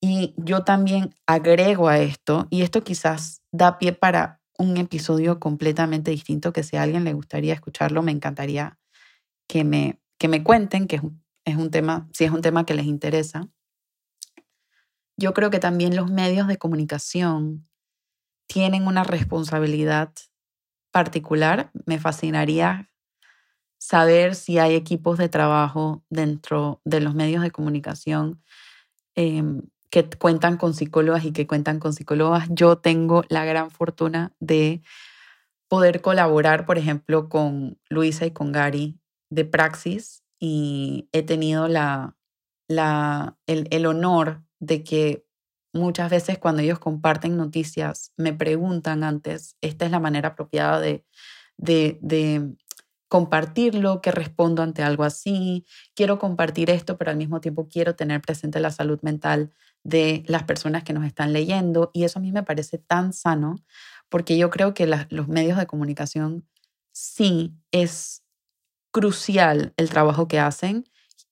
[0.02, 6.12] Y yo también agrego a esto, y esto quizás da pie para un episodio completamente
[6.12, 8.78] distinto, que si a alguien le gustaría escucharlo, me encantaría
[9.48, 11.02] que me, que me cuenten, que es
[11.50, 13.50] es un tema, si es un tema que les interesa.
[15.18, 17.68] Yo creo que también los medios de comunicación
[18.48, 20.14] tienen una responsabilidad
[20.92, 22.90] particular, me fascinaría
[23.80, 28.44] saber si hay equipos de trabajo dentro de los medios de comunicación
[29.16, 32.48] em, que cuentan con psicólogas y que cuentan con psicólogas.
[32.52, 34.82] Yo tengo la gran fortuna de
[35.68, 39.00] poder colaborar, por ejemplo, con Luisa y con Gary
[39.30, 42.18] de Praxis y he tenido la,
[42.68, 45.26] la, el, el honor de que
[45.74, 51.06] muchas veces cuando ellos comparten noticias me preguntan antes, esta es la manera apropiada de,
[51.58, 52.56] de,
[53.08, 58.22] compartirlo, que respondo ante algo así, quiero compartir esto, pero al mismo tiempo quiero tener
[58.22, 59.52] presente la salud mental
[59.84, 63.56] de las personas que nos están leyendo y eso a mí me parece tan sano
[64.10, 66.48] porque yo creo que los medios de comunicación
[66.92, 68.24] sí es
[68.92, 70.86] crucial el trabajo que hacen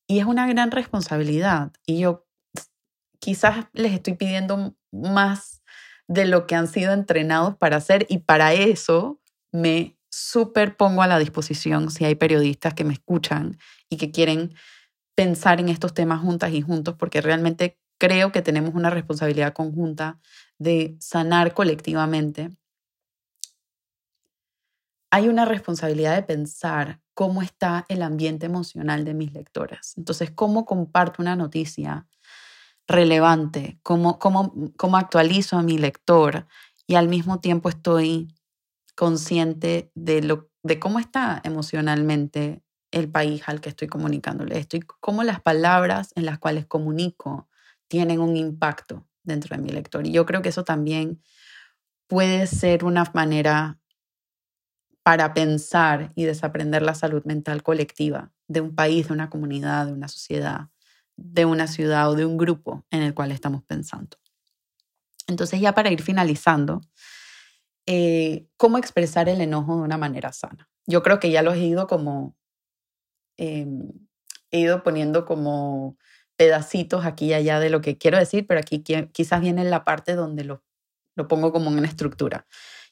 [0.07, 1.73] y es una gran responsabilidad.
[1.85, 2.26] Y yo
[3.19, 5.61] quizás les estoy pidiendo más
[6.07, 9.19] de lo que han sido entrenados para hacer y para eso
[9.51, 13.57] me súper pongo a la disposición si hay periodistas que me escuchan
[13.89, 14.55] y que quieren
[15.15, 20.19] pensar en estos temas juntas y juntos porque realmente creo que tenemos una responsabilidad conjunta
[20.57, 22.51] de sanar colectivamente.
[25.11, 29.93] Hay una responsabilidad de pensar cómo está el ambiente emocional de mis lectoras.
[29.97, 32.05] Entonces, cómo comparto una noticia
[32.87, 36.47] relevante, cómo, cómo, cómo actualizo a mi lector
[36.87, 38.33] y al mismo tiempo estoy
[38.95, 44.57] consciente de, lo, de cómo está emocionalmente el país al que estoy comunicándole.
[44.57, 47.49] Estoy cómo las palabras en las cuales comunico
[47.89, 50.07] tienen un impacto dentro de mi lector.
[50.07, 51.21] Y yo creo que eso también
[52.07, 53.77] puede ser una manera
[55.03, 59.93] para pensar y desaprender la salud mental colectiva de un país, de una comunidad, de
[59.93, 60.69] una sociedad
[61.17, 64.17] de una ciudad o de un grupo en el cual estamos pensando.
[65.27, 66.81] Entonces ya para ir finalizando,
[67.85, 70.69] eh, ¿cómo expresar el enojo de una manera sana?
[70.85, 72.37] Yo creo que ya lo he ido como,
[73.37, 73.91] em,
[74.51, 75.97] he ido poniendo como
[76.37, 80.15] pedacitos aquí y allá de lo que quiero decir, pero aquí quizás viene la parte
[80.15, 80.63] donde lo,
[81.15, 82.47] lo pongo como en una estructura.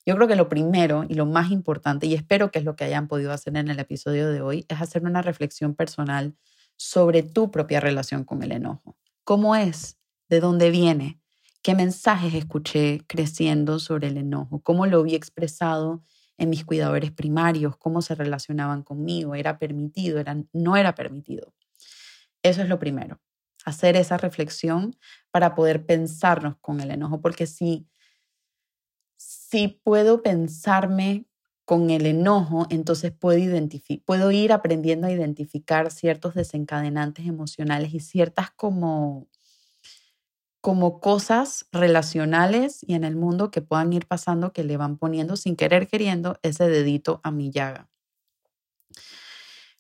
[0.06, 2.84] Yo creo que lo primero y lo más importante, y espero que es lo que
[2.84, 6.36] hayan podido hacer en el episodio de hoy, es hacer una reflexión personal
[6.78, 8.98] sobre tu propia relación con el enojo.
[9.24, 9.98] ¿Cómo es?
[10.30, 11.20] ¿De dónde viene?
[11.62, 14.62] ¿Qué mensajes escuché creciendo sobre el enojo?
[14.62, 16.04] ¿Cómo lo vi expresado
[16.38, 17.78] en mis cuidadores primarios?
[17.78, 19.36] ¿Cómo se relacionaban conmigo?
[19.36, 20.20] ¿Era permitido?
[20.20, 21.54] Era, ¿No era permitido?
[22.44, 23.20] Eso es lo primero,
[23.66, 24.96] hacer esa reflexión
[25.32, 27.88] para poder pensarnos con el enojo, porque si
[29.18, 31.26] si puedo pensarme
[31.66, 33.60] con el enojo, entonces puedo,
[34.06, 39.28] puedo ir aprendiendo a identificar ciertos desencadenantes emocionales y ciertas como,
[40.62, 45.36] como cosas relacionales y en el mundo que puedan ir pasando que le van poniendo
[45.36, 47.90] sin querer queriendo ese dedito a mi llaga.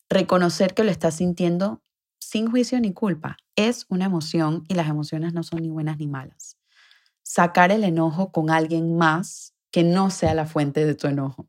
[0.09, 1.81] Reconocer que lo estás sintiendo
[2.19, 6.07] sin juicio ni culpa es una emoción y las emociones no son ni buenas ni
[6.07, 6.57] malas.
[7.21, 11.45] Sacar el enojo con alguien más que no sea la fuente de tu enojo.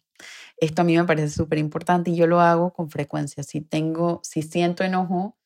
[0.59, 3.43] Esto a mí me parece súper importante y yo lo hago con frecuencia.
[3.43, 5.37] Si tengo, si siento enojo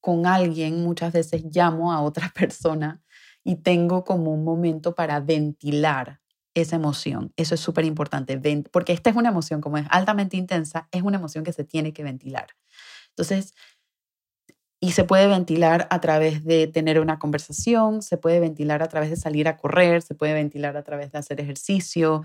[0.00, 3.02] con alguien, muchas veces llamo a otra persona
[3.44, 6.20] y tengo como un momento para ventilar
[6.54, 7.32] esa emoción.
[7.36, 11.18] Eso es súper importante, porque esta es una emoción, como es altamente intensa, es una
[11.18, 12.46] emoción que se tiene que ventilar.
[13.10, 13.54] Entonces,
[14.80, 19.08] y se puede ventilar a través de tener una conversación, se puede ventilar a través
[19.08, 22.22] de salir a correr, se puede ventilar a través de hacer ejercicio.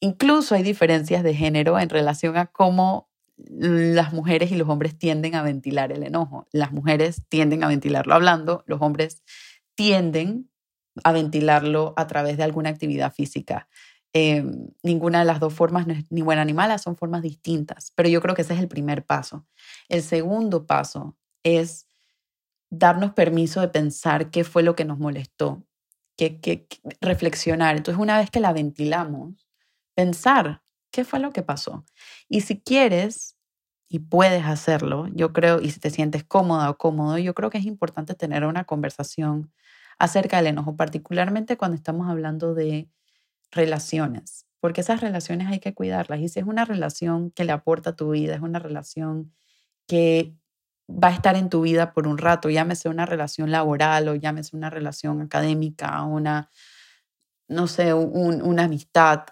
[0.00, 5.34] Incluso hay diferencias de género en relación a cómo las mujeres y los hombres tienden
[5.34, 6.46] a ventilar el enojo.
[6.52, 9.22] Las mujeres tienden a ventilarlo hablando, los hombres
[9.74, 10.50] tienden
[11.04, 13.68] a ventilarlo a través de alguna actividad física.
[14.12, 18.20] Em, ninguna de las dos formas ni buena ni mala, son formas distintas, pero yo
[18.20, 19.46] creo que ese es el primer paso.
[19.88, 21.86] El segundo paso es
[22.70, 25.64] darnos permiso de pensar qué fue lo que nos molestó,
[26.16, 26.66] que,
[27.00, 27.76] reflexionar.
[27.76, 29.48] Entonces, una vez que la ventilamos,
[30.00, 31.84] pensar qué fue lo que pasó.
[32.28, 33.36] Y si quieres
[33.86, 37.58] y puedes hacerlo, yo creo, y si te sientes cómoda o cómodo, yo creo que
[37.58, 39.52] es importante tener una conversación
[39.98, 42.88] acerca del enojo, particularmente cuando estamos hablando de
[43.50, 46.20] relaciones, porque esas relaciones hay que cuidarlas.
[46.20, 49.34] Y si es una relación que le aporta a tu vida, es una relación
[49.86, 50.34] que
[50.88, 54.56] va a estar en tu vida por un rato, llámese una relación laboral o llámese
[54.56, 56.48] una relación académica, una,
[57.48, 59.24] no sé, una amistad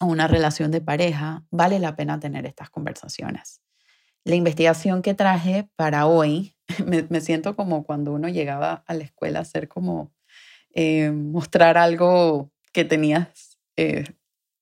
[0.00, 3.60] o una relación de pareja, vale la pena tener estas conversaciones.
[4.24, 6.56] La investigación que traje para hoy,
[7.10, 10.12] me, siento como cuando uno llegaba a la escuela a hacer como
[10.74, 14.04] eh, mostrar algo que tenías eh,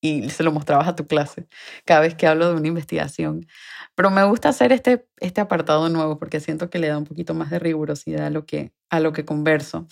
[0.01, 1.49] y se lo mostrabas a tu clase
[1.85, 3.47] cada vez que hablo de una investigación.
[3.95, 7.35] Pero me gusta hacer este, este apartado nuevo porque siento que le da un poquito
[7.35, 9.87] más de rigurosidad a lo que, a lo que converso.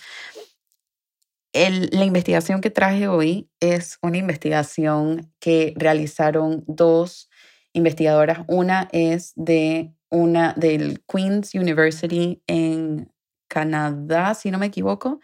[1.53, 7.29] La investigación que traje hoy es una investigación que realizaron dos
[7.73, 8.39] investigadoras.
[8.47, 13.11] Una es de una del Queen's University en
[13.47, 15.19] Canadá, si no me equivoco,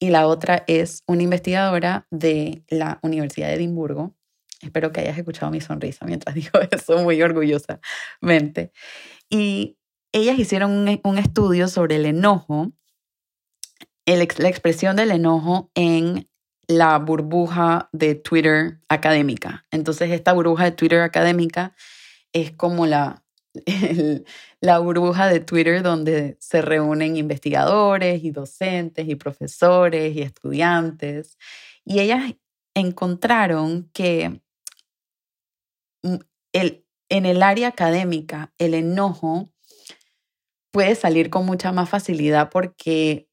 [0.00, 4.18] y la otra es una investigadora de la Universidad de Edimburgo
[4.60, 8.72] Espero que hayas escuchado mi sonrisa mientras digo eso muy orgullosamente.
[9.28, 9.76] Y
[10.12, 12.72] ellas hicieron un, estudio sobre el enojo,
[14.16, 16.28] la expresión del enojo en
[16.66, 19.66] la burbuja de Twitter académica.
[19.70, 21.74] Entonces, esta burbuja de Twitter académica
[22.32, 23.24] es como la,
[24.60, 31.38] la burbuja de Twitter donde se reúnen investigadores y docentes y profesores y estudiantes.
[31.84, 32.34] Y ellas
[32.74, 34.40] encontraron que
[36.52, 39.50] el, en el área académica, el enojo
[40.70, 43.27] puede salir con mucha más facilidad porque,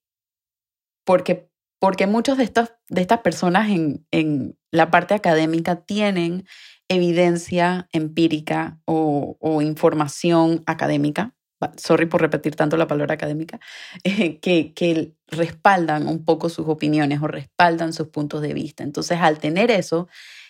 [1.06, 6.46] porque, porque muchos de, estos, de estas personas en, en la parte académica tienen
[6.90, 11.34] evidencia empírica o, o, información académica,
[11.78, 13.60] sorry por repetir tanto la palabra académica,
[14.04, 18.84] eh, que, que respaldan un poco sus opiniones o respaldan sus puntos de vista.
[18.84, 20.08] Entonces, al tener eso,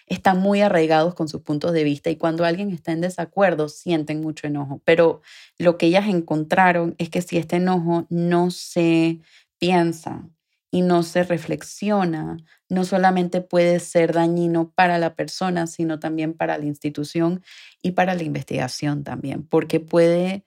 [0.07, 4.21] están muy arraigados con sus puntos de vista y cuando alguien está en desacuerdo sienten
[4.21, 4.81] mucho enojo.
[4.85, 5.21] Pero
[5.57, 9.19] lo que ellas encontraron es que si este enojo no se
[9.57, 10.29] piensa
[10.71, 12.37] y no se reflexiona,
[12.69, 17.43] no solamente puede ser dañino para la persona, sino también para la institución
[17.81, 20.45] y para la investigación también, porque puede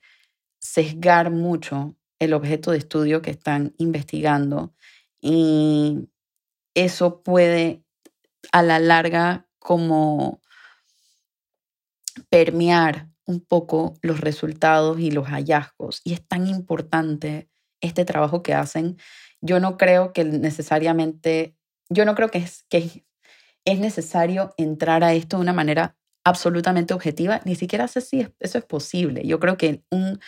[0.59, 4.73] sesgar mucho el objeto de estudio que están investigando
[5.21, 6.09] y
[6.75, 7.83] eso puede
[8.51, 10.41] a la larga como
[12.29, 16.01] permear un poco los resultados y los hallazgos.
[16.03, 17.49] Y es tan importante
[17.81, 18.97] este trabajo que hacen.
[19.41, 21.55] Yo no creo que necesariamente,
[21.89, 23.05] yo no creo que es, que
[23.65, 27.41] es necesario entrar a esto de una manera absolutamente objetiva.
[27.45, 29.25] Ni siquiera sé si eso es posible.
[29.25, 30.19] Yo creo que un,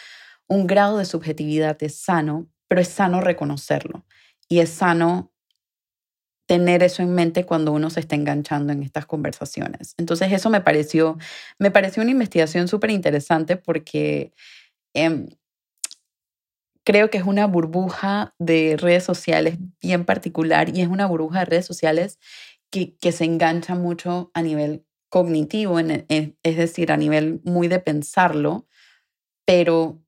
[0.48, 4.06] un grado de subjetividad es sano, pero es sano reconocerlo.
[4.48, 5.32] Y es sano
[6.52, 9.96] tener eso en mente cuando uno se está enganchando en estas conversaciones.
[9.98, 11.18] Entonces eso me pareció,
[11.60, 14.34] me pareció una investigación súper interesante porque
[14.94, 15.30] em,
[16.84, 21.46] creo que es una burbuja de redes sociales bien particular y es una burbuja de
[21.46, 22.20] redes sociales
[22.72, 27.80] que, que se engancha mucho a nivel cognitivo, en, es decir, a nivel muy de
[27.80, 28.66] pensarlo,
[29.46, 30.02] pero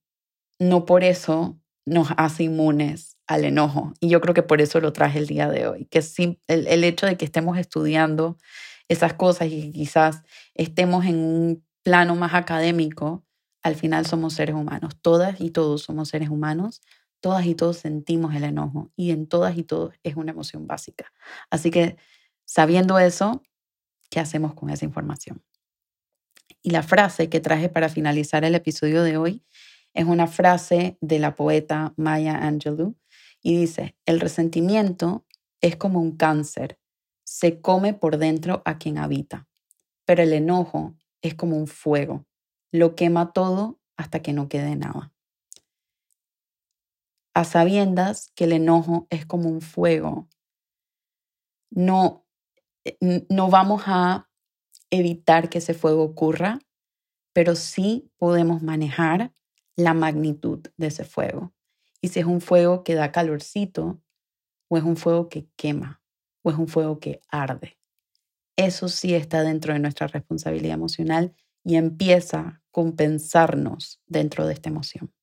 [0.59, 3.93] no por eso nos hace inmunes al enojo.
[3.99, 6.01] Y yo creo que por eso lo traje el día de hoy, que
[6.47, 8.37] el, el hecho de que estemos estudiando
[8.87, 13.25] esas cosas y quizás estemos en un plano más académico,
[13.63, 14.93] al final somos seres humanos.
[15.01, 16.81] Todas y todos somos seres humanos.
[17.21, 21.13] Todas y todos sentimos el enojo y en todas y todos es una emoción básica.
[21.49, 21.95] Así que
[22.43, 23.41] sabiendo eso,
[24.09, 25.41] ¿qué hacemos con esa información?
[26.61, 29.45] Y la frase que traje para finalizar el episodio de hoy
[29.93, 32.97] es una frase de la poeta Maya Angelou
[33.41, 35.25] y dice, el resentimiento
[35.61, 36.77] es como un cáncer,
[37.23, 39.47] se come por dentro a quien habita,
[40.05, 42.25] pero el enojo es como un fuego,
[42.73, 45.13] lo quema todo hasta que no quede nada.
[47.35, 50.27] A sabiendas que el enojo es como un fuego,
[51.69, 52.25] no,
[52.83, 52.97] eh,
[53.29, 54.29] no vamos a
[54.89, 56.59] evitar que ese fuego ocurra,
[57.31, 59.31] pero sí podemos manejar
[59.75, 61.53] la magnitud de ese fuego
[62.01, 64.01] y si es un fuego que da calorcito
[64.67, 66.01] o es un fuego que quema
[66.43, 67.79] o es un fuego que arde.
[68.55, 74.69] Eso sí está dentro de nuestra responsabilidad emocional y empieza a compensarnos dentro de esta
[74.69, 75.13] emoción.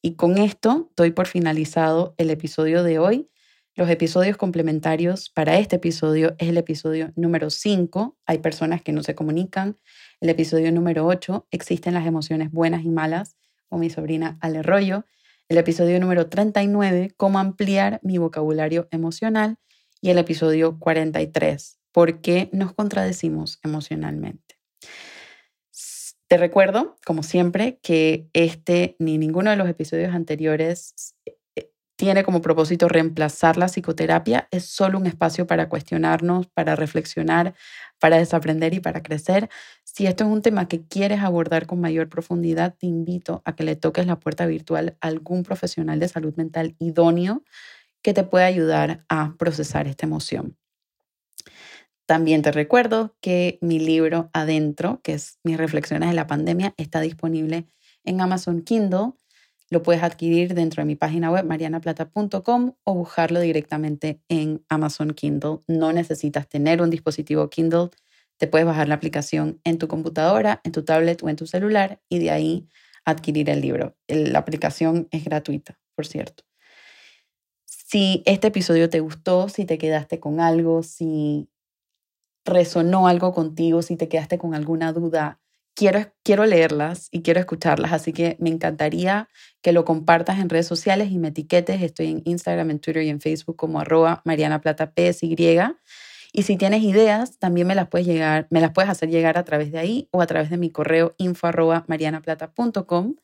[0.00, 3.28] Y con esto doy por finalizado el episodio de hoy.
[3.74, 8.18] Los episodios complementarios para este episodio es el episodio número 5.
[8.26, 9.78] Hay personas que no se comunican.
[10.20, 13.36] El episodio número 8, existen las emociones buenas y malas,
[13.68, 15.04] con mi sobrina Ale Rollo
[15.52, 19.58] el episodio número 39, cómo ampliar mi vocabulario emocional,
[20.00, 24.51] y el episodio 43, por qué nos contradecimos emocionalmente.
[26.32, 32.40] Te recuerdo, como siempre, que este ni ninguno de los episodios anteriores eh, tiene como
[32.40, 37.52] propósito reemplazar la psicoterapia, es solo un espacio para cuestionarnos, para reflexionar,
[38.00, 39.50] para desaprender y para crecer.
[39.84, 43.64] Si esto es un tema que quieres abordar con mayor profundidad, te invito a que
[43.64, 47.42] le toques la puerta virtual a algún profesional de salud mental idóneo
[48.00, 50.56] que te pueda ayudar a procesar esta emoción.
[52.06, 57.00] También te recuerdo que mi libro Adentro, que es Mis reflexiones de la pandemia, está
[57.00, 57.66] disponible
[58.04, 59.12] en Amazon Kindle.
[59.70, 65.60] Lo puedes adquirir dentro de mi página web marianaplata.com o buscarlo directamente en Amazon Kindle.
[65.68, 67.90] No necesitas tener un dispositivo Kindle,
[68.36, 72.00] te puedes bajar la aplicación en tu computadora, en tu tablet o en tu celular
[72.08, 72.68] y de ahí
[73.04, 73.96] adquirir el libro.
[74.08, 76.42] La aplicación es gratuita, por cierto.
[77.64, 81.51] Si este episodio te gustó, si te quedaste con algo, si
[82.44, 85.40] resonó algo contigo, si te quedaste con alguna duda,
[85.74, 89.28] quiero, leerlas y quiero escucharlas, así que me encantaría
[89.62, 91.82] que lo compartas en redes sociales y me etiquetes.
[91.82, 95.36] Estoy en Instagram, en Twitter y en Facebook como arroba Mariana Plata PSY.
[96.34, 99.44] Y si tienes ideas, también me las puedes llegar, me las puedes hacer llegar a
[99.44, 103.16] través de ahí o a través de mi correo info arroba marianaplata.com.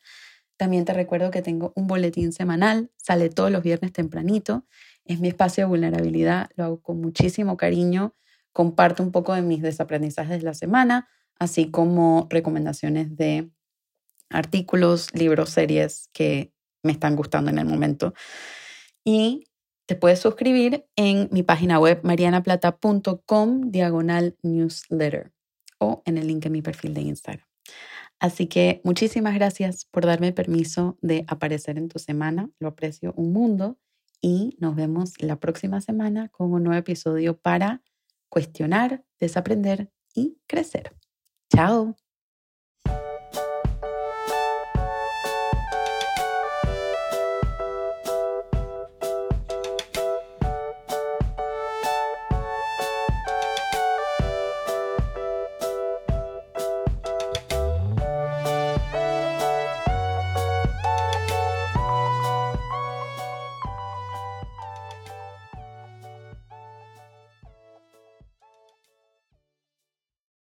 [0.58, 4.66] También te recuerdo que tengo un boletín semanal, sale todos los viernes tempranito.
[5.04, 8.14] Es mi espacio de vulnerabilidad, lo hago con muchísimo cariño.
[8.58, 13.52] Comparto un poco de mis desaprendizajes de la semana, así como recomendaciones de
[14.30, 16.52] artículos, libros, series que
[16.82, 18.14] me están gustando en el momento.
[19.04, 19.44] Y
[19.86, 25.30] te puedes suscribir en mi página web marianaplata.com diagonal newsletter
[25.78, 27.46] o en el link en mi perfil de Instagram.
[28.18, 32.50] Así que muchísimas gracias por darme permiso de aparecer en tu semana.
[32.58, 33.78] Lo aprecio un mundo
[34.20, 37.82] y nos vemos la próxima semana con un nuevo episodio para
[38.28, 40.94] cuestionar, desaprender y crecer.
[41.52, 41.96] Chao.